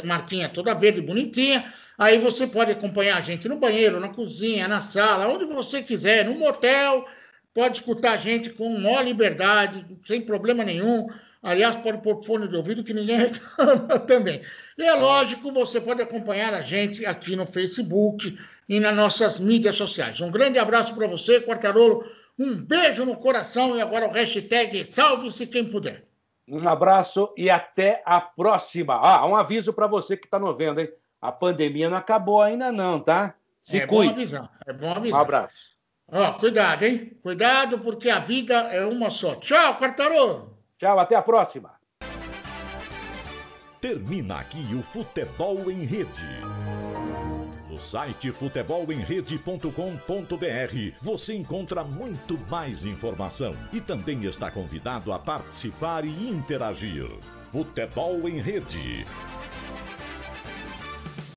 [0.04, 1.72] marquinha toda verde bonitinha.
[1.96, 6.24] Aí você pode acompanhar a gente no banheiro, na cozinha, na sala, onde você quiser,
[6.24, 7.06] no motel.
[7.52, 11.08] Pode escutar a gente com maior liberdade, sem problema nenhum.
[11.40, 14.40] Aliás, pode pôr fone de ouvido que ninguém reclama também.
[14.76, 18.36] E é lógico, você pode acompanhar a gente aqui no Facebook
[18.68, 20.20] e nas nossas mídias sociais.
[20.20, 22.04] Um grande abraço para você, Quartarolo.
[22.36, 26.04] Um beijo no coração e agora o hashtag salve-se quem puder.
[26.48, 28.94] Um abraço e até a próxima.
[28.94, 30.88] Ah, um aviso para você que está nos vendo, hein?
[31.24, 33.34] A pandemia não acabou ainda não, tá?
[33.62, 34.08] Se é cuide.
[34.08, 35.20] Bom avisar, é bom avisar.
[35.20, 35.74] Um abraço.
[36.06, 37.16] Ó, cuidado, hein?
[37.22, 39.34] Cuidado, porque a vida é uma só.
[39.36, 40.54] Tchau, Quartarolo.
[40.76, 41.70] Tchau, até a próxima.
[43.80, 46.28] Termina aqui o Futebol em Rede.
[47.70, 49.70] No site futebolemrede.com.br
[51.00, 57.08] você encontra muito mais informação e também está convidado a participar e interagir.
[57.50, 59.06] Futebol em Rede.